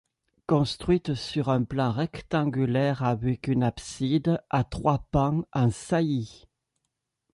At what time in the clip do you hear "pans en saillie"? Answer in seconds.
5.11-6.45